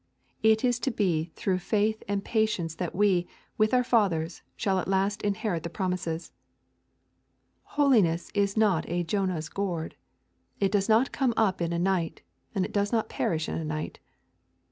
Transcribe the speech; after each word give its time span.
It 0.41 0.63
is 0.65 0.79
to 0.79 0.89
be 0.89 1.25
through 1.35 1.59
faith 1.59 2.01
and 2.07 2.25
patience 2.25 2.73
that 2.73 2.95
we, 2.95 3.27
with 3.59 3.71
our 3.71 3.83
fathers, 3.83 4.41
shall 4.55 4.79
at 4.79 4.87
last 4.87 5.21
inherit 5.21 5.61
the 5.61 5.69
promises. 5.69 6.31
Holiness 7.77 8.31
is 8.33 8.57
not 8.57 8.89
a 8.89 9.03
Jonah's 9.03 9.47
gourd. 9.47 9.93
It 10.59 10.71
does 10.71 10.89
not 10.89 11.11
come 11.11 11.35
up 11.37 11.61
in 11.61 11.71
a 11.71 11.77
night, 11.77 12.23
and 12.55 12.65
it 12.65 12.71
does 12.73 12.91
not 12.91 13.09
perish 13.09 13.47
in 13.47 13.53
a 13.59 13.63
night. 13.63 13.99